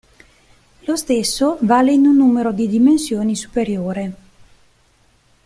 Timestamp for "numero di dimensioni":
2.17-3.35